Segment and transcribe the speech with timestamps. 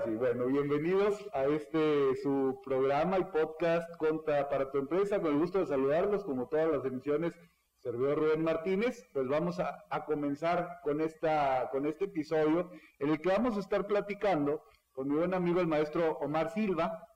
[0.00, 5.20] Ahora sí, bueno, bienvenidos a este su programa y podcast Conta para tu empresa.
[5.20, 7.38] Con el gusto de saludarlos, como todas las emisiones,
[7.76, 9.06] servidor Rubén Martínez.
[9.12, 13.60] Pues vamos a, a, comenzar con, esta, con este episodio en el que vamos a
[13.60, 17.06] estar platicando con mi buen amigo el maestro Omar Silva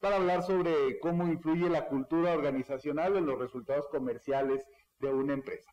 [0.00, 4.66] para hablar sobre cómo influye la cultura organizacional en los resultados comerciales
[4.98, 5.70] de una empresa.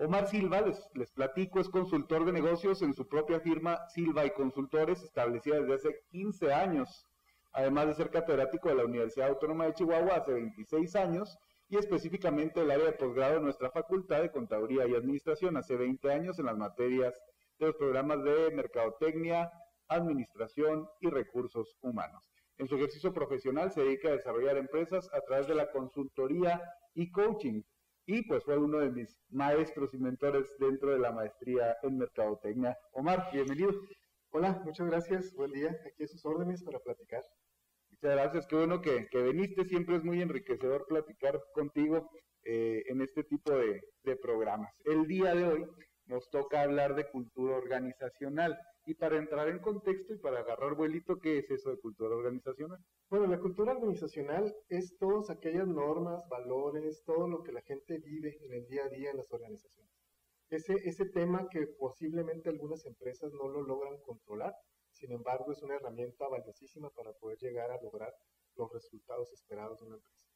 [0.00, 4.30] Omar Silva, les, les, platico, es consultor de negocios en su propia firma Silva y
[4.30, 7.04] Consultores, establecida desde hace 15 años,
[7.52, 11.36] además de ser catedrático de la Universidad Autónoma de Chihuahua hace 26 años
[11.68, 15.56] y específicamente el área de posgrado de nuestra Facultad de Contaduría y Administración.
[15.56, 17.20] Hace 20 años en las materias
[17.58, 19.50] de los programas de Mercadotecnia,
[19.88, 22.22] Administración y Recursos Humanos.
[22.56, 26.62] En su ejercicio profesional se dedica a desarrollar empresas a través de la consultoría
[26.94, 27.62] y coaching,
[28.08, 32.74] y pues fue uno de mis maestros y mentores dentro de la maestría en Mercadotecnia.
[32.92, 33.70] Omar, bienvenido.
[34.30, 37.22] Hola, muchas gracias, buen día, aquí a sus órdenes para platicar.
[37.90, 42.08] Muchas gracias, qué bueno que, que viniste, siempre es muy enriquecedor platicar contigo
[42.44, 44.72] eh, en este tipo de, de programas.
[44.86, 45.66] El día de hoy
[46.06, 48.58] nos toca hablar de cultura organizacional.
[48.88, 52.82] Y para entrar en contexto y para agarrar vuelito, ¿qué es eso de cultura organizacional?
[53.10, 58.38] Bueno, la cultura organizacional es todas aquellas normas, valores, todo lo que la gente vive
[58.46, 59.92] en el día a día en las organizaciones.
[60.48, 64.54] Ese, ese tema que posiblemente algunas empresas no lo logran controlar,
[64.92, 68.14] sin embargo es una herramienta valiosísima para poder llegar a lograr
[68.56, 70.26] los resultados esperados de una empresa.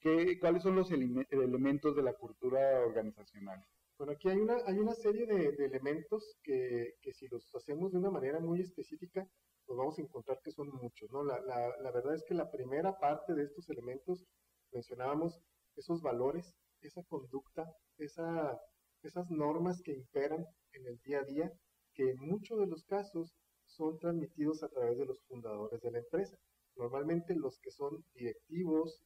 [0.00, 3.62] ¿Qué, ¿Cuáles son los ele elementos de la cultura organizacional?
[3.98, 7.98] Bueno, aquí hay una, hay una serie de, elementos que, que, si los hacemos de
[7.98, 9.28] una manera muy específica,
[9.66, 11.24] pues vamos a encontrar que son muchos, ¿no?
[11.24, 14.24] La, la, la verdad es que la primera parte de estos elementos,
[14.70, 15.40] mencionábamos
[15.74, 17.64] esos valores, esa conducta,
[17.96, 18.56] esa,
[19.02, 21.52] esas normas que imperan en el día a día,
[21.92, 23.34] que en muchos de los casos
[23.66, 26.36] son transmitidos a través de los fundadores de la empresa.
[26.76, 29.02] Normalmente los que son directivos,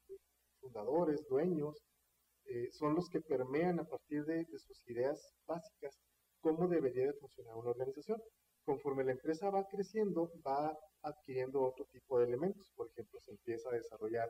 [0.60, 1.82] fundadores, dueños,
[2.54, 5.98] eh, son los que permean a partir de, sus ideas básicas
[6.42, 8.20] cómo debería de funcionar una organización.
[8.64, 12.70] Conforme la empresa va creciendo, va adquiriendo otro tipo de elementos.
[12.76, 14.28] Por ejemplo, se empieza a desarrollar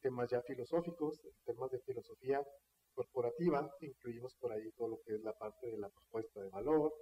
[0.00, 2.44] temas ya filosóficos, temas de filosofía
[2.92, 6.92] corporativa, incluimos por ahí todo lo que es la parte de la propuesta de valor,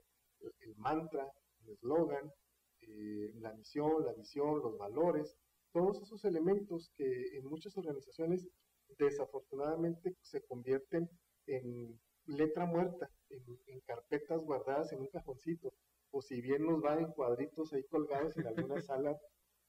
[0.40, 2.30] el, el mantra, el eslogan,
[2.82, 5.34] eh, la misión, la visión, los valores,
[5.72, 8.46] todos esos elementos que en muchas organizaciones
[8.98, 11.08] desafortunadamente se convierten
[11.46, 15.72] en letra muerta, en, en, carpetas guardadas en un cajoncito,
[16.10, 19.18] o si bien nos va en cuadritos ahí colgados en alguna sala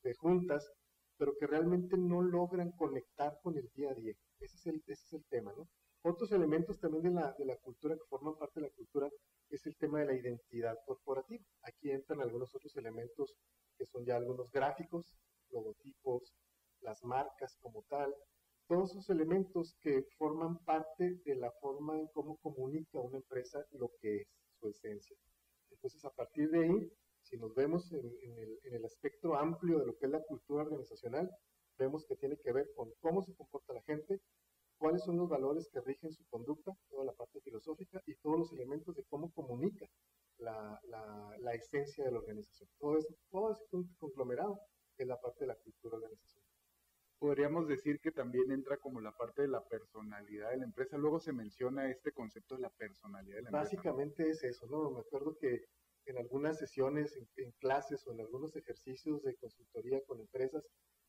[0.03, 0.71] de juntas,
[1.17, 4.13] pero que realmente no logran conectar con el día a día.
[4.39, 5.67] Ese es el, ese es el tema, ¿no?
[6.01, 9.09] Otros elementos también de la, de la cultura que forman parte de la cultura
[9.49, 11.43] es el tema de la identidad corporativa.
[11.63, 13.35] Aquí entran algunos otros elementos
[13.77, 15.13] que son ya algunos gráficos,
[15.49, 16.33] logotipos,
[16.81, 18.15] las marcas como tal,
[18.69, 23.91] todos esos elementos que forman parte de la forma en cómo comunica una empresa lo
[23.99, 24.27] que es
[24.59, 25.17] su esencia.
[25.71, 26.93] Entonces, a partir de ahí,
[27.23, 28.05] si nos vemos en,
[28.71, 31.31] el, aspecto amplio de lo que es la cultura organizacional,
[31.79, 34.21] vemos que tiene que ver con cómo se comporta la gente,
[34.77, 38.53] cuáles son los valores que rigen su conducta, toda la parte filosófica y todos los
[38.53, 39.87] elementos de cómo comunica
[40.37, 42.69] la, la, la esencia de la organización.
[42.77, 43.65] Todo, eso, todo ese
[43.97, 44.59] conglomerado
[44.95, 46.48] es la parte de la cultura organizacional
[47.19, 50.97] podríamos decir que también entra como la parte de la personalidad de la empresa.
[50.97, 53.63] Luego se menciona este concepto de la personalidad de la empresa.
[53.63, 54.89] Básicamente es eso, ¿no?
[54.91, 55.65] Me acuerdo que
[56.05, 60.63] en algunas sesiones, en, en, clases o en algunos ejercicios de consultoría con empresas,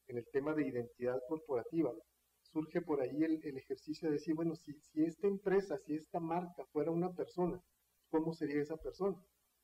[0.08, 1.92] en el tema de identidad corporativa,
[2.42, 6.18] surge por ahí el, el ejercicio de decir, bueno, si, si esta empresa, si esta
[6.18, 7.62] marca fuera una persona,
[8.10, 9.16] ¿cómo sería esa persona?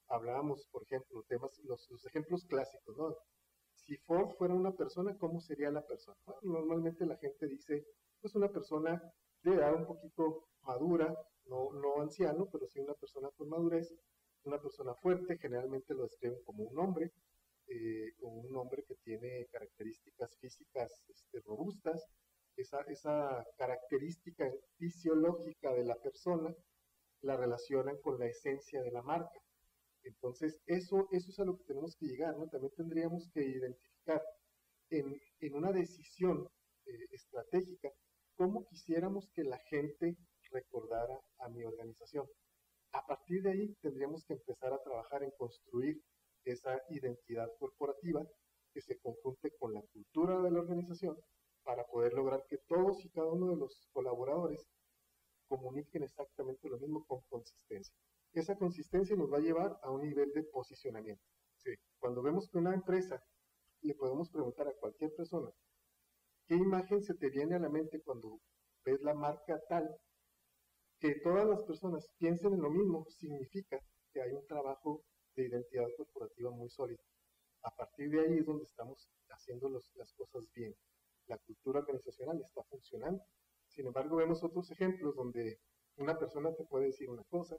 [0.08, 3.16] Hablábamos, por ejemplo, temas, los, los ejemplos clásicos, ¿no?
[3.86, 6.16] Si Ford fuera una persona, ¿cómo sería la persona?
[6.24, 7.86] Bueno, normalmente la gente dice,
[8.20, 9.00] pues una persona
[9.42, 11.14] de edad un poquito madura,
[11.46, 13.94] no, no anciano, pero sí una persona con madurez,
[14.43, 17.12] una persona fuerte, generalmente lo describen como un hombre,
[17.69, 22.05] eh, un hombre que tiene características físicas este, robustas,
[22.56, 26.55] esa, esa característica fisiológica de la persona
[27.22, 29.40] la relacionan con la esencia de la marca.
[30.06, 32.49] Entonces, eso, eso es a lo que tenemos que llegar, ¿no?
[32.49, 34.23] También tendríamos que identificar
[34.91, 36.49] en, en una decisión
[36.87, 37.91] eh, estratégica
[38.37, 40.17] cómo quisiéramos que la gente
[40.53, 42.29] recordara a mi organización.
[42.93, 46.00] A partir de ahí tendríamos que empezar a trabajar en construir
[46.44, 48.25] esa identidad corporativa
[48.73, 51.19] que se conjunte con la cultura de la organización
[51.64, 54.69] para poder lograr que todos y cada uno de los colaboradores
[55.49, 57.97] comuniquen exactamente lo mismo con consistencia
[58.41, 61.23] esa consistencia nos va a llevar a un nivel de posicionamiento.
[61.99, 63.21] Cuando vemos que una empresa,
[63.83, 65.50] le podemos preguntar a cualquier persona,
[66.47, 68.41] ¿qué imagen se te viene a la mente cuando
[68.85, 69.88] ves la marca tal?
[71.00, 73.81] Que todas las personas piensen en lo mismo significa
[74.12, 75.03] que hay un trabajo
[75.35, 77.03] de identidad corporativa muy sólido.
[77.62, 80.75] A partir de ahí es donde estamos haciendo las cosas bien.
[81.27, 83.23] La cultura organizacional está funcionando.
[83.67, 85.59] Sin embargo, vemos otros ejemplos donde
[85.97, 87.56] una persona te puede decir una cosa,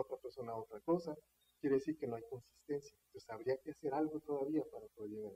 [0.00, 1.16] otra persona otra cosa,
[1.60, 2.96] quiere decir que no hay consistencia.
[3.06, 5.32] Entonces habría que hacer algo todavía para poder llegar.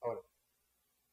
[0.00, 0.20] Ahora,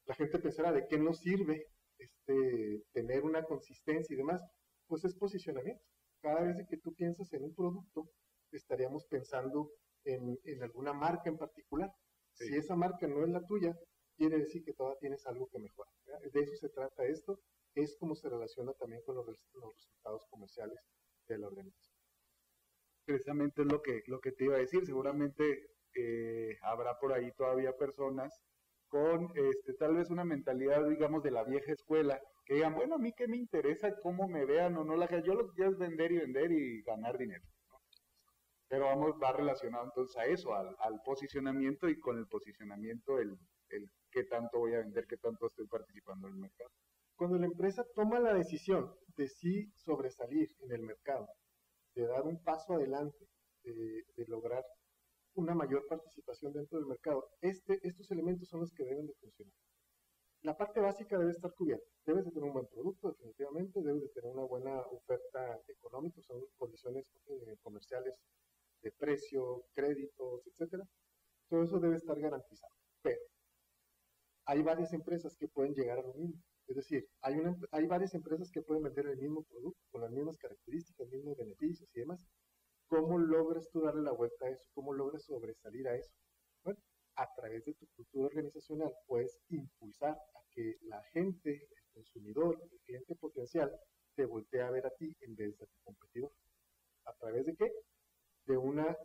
[0.06, 1.66] la gente pensará, ¿de qué nos sirve
[1.98, 4.42] este, tener una consistencia y demás?
[4.86, 5.82] Pues es posicionamiento.
[6.20, 8.08] Cada vez que tú piensas en un producto,
[8.52, 9.70] estaríamos pensando
[10.04, 11.92] en, alguna marca en particular.
[12.32, 13.76] Si esa marca no es la tuya,
[14.16, 15.92] quiere decir que todavía tienes algo que mejorar.
[16.32, 17.40] De eso se trata esto.
[17.74, 20.78] Es como se relaciona también con los, los resultados comerciales
[21.28, 21.95] de la organización
[23.06, 24.84] precisamente es lo que, lo que te iba a decir.
[24.84, 28.42] Seguramente eh, habrá por ahí todavía personas
[28.88, 32.98] con este, tal vez una mentalidad, digamos, de la vieja escuela, que digan, bueno, a
[32.98, 35.78] mí qué me interesa cómo me vean o no la yo lo que quiero es
[35.78, 37.44] vender y vender y ganar dinero.
[38.68, 43.38] Pero vamos, va relacionado entonces a eso, al, al, posicionamiento y con el posicionamiento el,
[43.70, 46.70] el qué tanto voy a vender, qué tanto estoy participando en el mercado.
[47.16, 51.28] Cuando la empresa toma la decisión de sí sobresalir en el mercado,
[51.96, 53.26] de dar un paso adelante,
[53.64, 54.64] de, lograr
[55.34, 57.28] una mayor participación dentro del mercado.
[57.40, 59.54] Este, estos elementos son los que deben de funcionar.
[60.42, 61.86] La parte básica debe estar cubierta.
[62.04, 66.40] Debes de tener un buen producto, definitivamente, debes de tener una buena oferta económica, son
[66.56, 68.14] condiciones eh, comerciales
[68.82, 70.86] de precio, créditos, etcétera.
[71.48, 72.72] Todo eso debe estar garantizado.
[73.02, 73.20] Pero
[74.44, 76.40] hay varias empresas que pueden llegar a lo mismo.
[76.68, 81.08] Es decir, hay, varias empresas que pueden vender el mismo producto con las mismas características,
[81.08, 82.26] mismos beneficios y demás.
[82.88, 84.68] ¿Cómo logras tú darle la vuelta a eso?
[84.74, 86.10] ¿Cómo logras sobresalir a eso?
[86.64, 86.80] Bueno,
[87.16, 92.80] a través de tu cultura organizacional puedes impulsar a que la gente, el consumidor, el
[92.80, 93.72] cliente potencial,
[94.16, 96.32] te voltee a ver a ti en vez de a tu competidor.
[97.04, 97.72] ¿A través de qué?
[98.46, 98.96] De, una,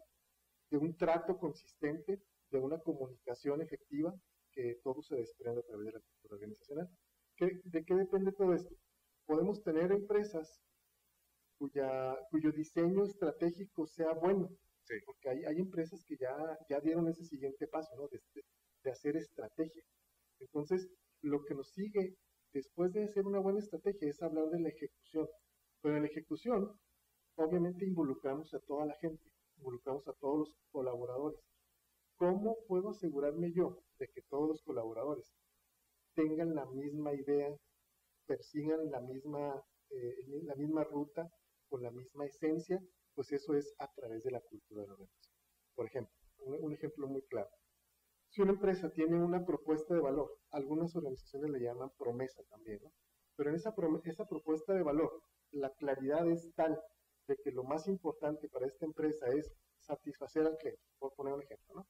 [0.69, 4.13] de un trato consistente, de una comunicación efectiva,
[4.51, 6.89] que todo se desprende a través de la cultura organizacional.
[7.41, 8.75] ¿De qué depende todo esto?
[9.25, 10.61] Podemos tener empresas
[11.57, 14.47] cuya, cuyo diseño estratégico sea bueno,
[15.05, 16.35] porque hay, hay, empresas que ya,
[16.69, 18.07] ya dieron ese siguiente paso, ¿no?
[18.09, 18.21] De,
[18.83, 19.83] de hacer estrategia.
[20.39, 20.87] Entonces,
[21.23, 22.15] lo que nos sigue
[22.53, 25.27] después de hacer una buena estrategia es hablar de la ejecución.
[25.81, 26.79] Pero en la ejecución,
[27.37, 29.23] obviamente involucramos a toda la gente,
[29.57, 31.39] involucramos a todos los colaboradores.
[32.17, 35.33] ¿Cómo puedo asegurarme yo de que todos los colaboradores
[36.13, 37.55] tengan la misma idea,
[38.25, 41.29] persigan la misma, eh, la misma ruta,
[41.69, 42.79] con la misma esencia,
[43.15, 45.33] pues eso es a través de la cultura de la organización.
[45.75, 47.49] Por ejemplo, un, ejemplo muy claro.
[48.29, 52.91] Si una empresa tiene una propuesta de valor, algunas organizaciones le llaman promesa también, ¿no?
[53.35, 53.73] Pero en esa,
[54.05, 55.21] esa propuesta de valor,
[55.51, 56.79] la claridad es tal
[57.27, 61.43] de que lo más importante para esta empresa es satisfacer al cliente, por poner un
[61.43, 61.87] ejemplo, ¿no?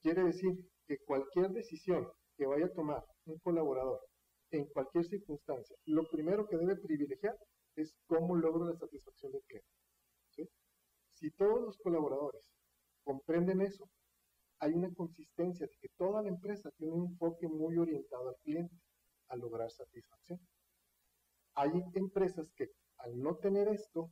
[0.00, 0.52] Quiere decir
[0.86, 4.00] que cualquier decisión que vaya a tomar un colaborador
[4.50, 7.36] en cualquier circunstancia, lo primero que debe privilegiar
[7.74, 9.68] es cómo logro la satisfacción del cliente.
[11.14, 12.52] Si todos los colaboradores
[13.02, 13.88] comprenden eso,
[14.58, 18.74] hay una consistencia de que toda la empresa tiene un enfoque muy orientado al cliente,
[19.28, 20.38] a lograr satisfacción.
[21.54, 24.10] Hay empresas que al no tener esto,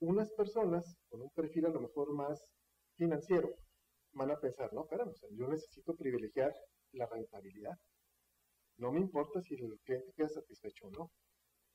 [0.00, 2.42] unas personas con un perfil a lo mejor más
[2.96, 3.54] financiero
[4.12, 6.54] van a pensar, no, espérame, yo necesito privilegiar
[6.94, 7.78] la rentabilidad.
[8.78, 11.10] No me importa si el cliente queda satisfecho o no.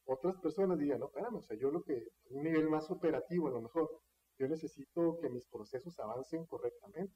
[0.06, 3.52] Otras personas digan, no, espérame, o sea, yo lo que, un nivel más operativo a
[3.52, 3.90] lo mejor,
[4.38, 7.14] yo necesito que mis procesos avancen correctamente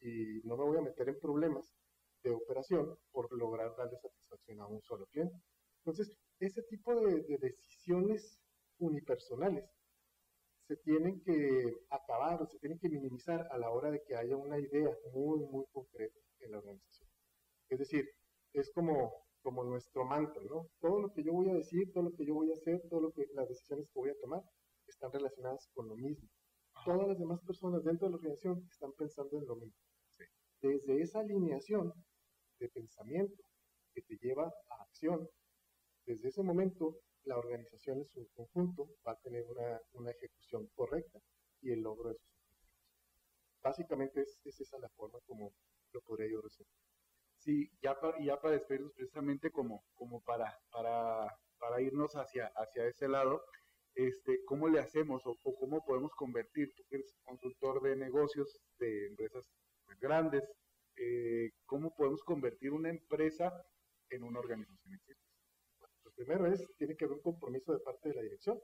[0.00, 1.72] y no me voy a meter en problemas
[2.22, 5.36] de operación por lograr darle satisfacción a un solo cliente.
[5.84, 8.38] Entonces, ese tipo de, de decisiones
[8.78, 9.70] unipersonales
[10.66, 14.36] se tienen que acabar o se tienen que minimizar a la hora de que haya
[14.36, 16.91] una idea muy, muy concreta en la organización.
[17.72, 18.06] Es decir,
[18.52, 20.68] es como, como nuestro mantra, ¿no?
[20.78, 23.00] Todo lo que yo voy a decir, todo lo que yo voy a hacer, todo
[23.00, 24.42] lo que las decisiones que voy a tomar
[24.86, 26.28] están relacionadas con lo mismo.
[26.84, 29.80] Todas las demás personas dentro de la organización están pensando en lo mismo.
[30.60, 31.94] Desde esa alineación
[32.58, 33.42] de pensamiento
[33.94, 35.26] que te lleva a acción,
[36.04, 41.20] desde ese momento la organización en su conjunto va a tener una, una ejecución correcta
[41.62, 42.68] y el logro de sus objetivos.
[43.62, 45.54] Básicamente es, es esa la forma como
[45.94, 46.91] lo podría yo resumir.
[47.44, 49.82] Sí, ya para, ya para despedirnos precisamente como,
[50.24, 53.42] para, para, irnos hacia, hacia ese lado,
[53.94, 59.06] este, ¿cómo le hacemos o, cómo podemos convertir, tú que eres consultor de negocios de
[59.08, 59.44] empresas
[60.00, 60.44] grandes.
[60.96, 63.52] Eh, ¿Cómo podemos convertir una empresa
[64.10, 65.22] en una organización exitosa?
[66.04, 68.60] lo primero es, tiene que haber un compromiso de parte de la dirección.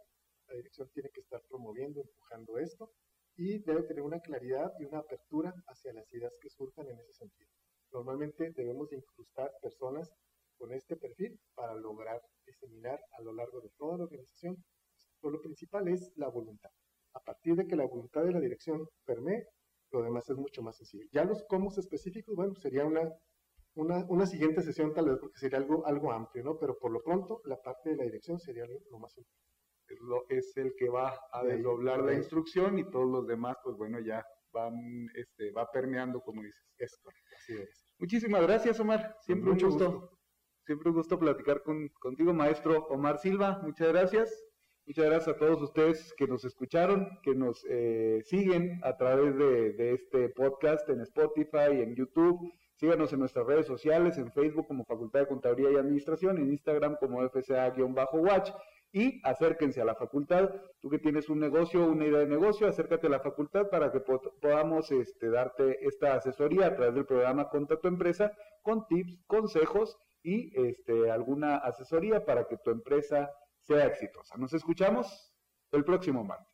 [0.46, 2.92] La dirección tiene que estar promoviendo, empujando esto
[3.36, 7.12] y debe tener una claridad y una apertura hacia las ideas que surjan en ese
[7.12, 7.50] sentido.
[7.92, 10.10] Normalmente debemos incrustar personas
[10.56, 14.56] con este perfil para lograr diseminar a lo largo de toda la organización.
[15.20, 16.70] Pero lo principal es la voluntad.
[17.14, 19.46] A partir de que la voluntad de la dirección permee,
[19.90, 21.06] lo demás es mucho más sencillo.
[21.12, 23.10] Ya los cómo específicos, bueno, sería una,
[23.74, 26.58] una, siguiente sesión tal vez porque sería algo, algo amplio, ¿no?
[26.58, 29.48] Pero por lo pronto, la parte de la dirección sería lo, más importante.
[29.88, 33.76] Es, lo, es el que va a desdoblar la instrucción y todos los demás, pues
[33.76, 36.64] bueno, ya van, este, va permeando, como dices.
[36.78, 37.00] Es
[37.36, 37.94] así es.
[37.98, 39.16] Muchísimas gracias, Omar.
[39.20, 40.18] Siempre un gusto.
[40.64, 43.60] Siempre un gusto platicar con, contigo, maestro Omar Silva.
[43.62, 44.44] Muchas gracias.
[44.86, 49.72] Muchas gracias a todos ustedes que nos escucharon, que nos eh, siguen a través de,
[49.72, 52.40] de, este podcast en Spotify, en YouTube.
[52.76, 56.96] Síganos en nuestras redes sociales, en Facebook como Facultad de Contaduría y Administración, en Instagram
[57.00, 58.52] como FCA-Watch
[58.92, 60.50] y acérquense a la facultad.
[60.80, 64.00] Tú que tienes un negocio, una idea de negocio, acércate a la facultad para que
[64.00, 69.98] podamos este, darte esta asesoría a través del programa Conta tu empresa con tips, consejos
[70.22, 73.30] y este, alguna asesoría para que tu empresa
[73.60, 74.36] sea exitosa.
[74.36, 75.34] Nos escuchamos
[75.72, 76.47] el próximo martes.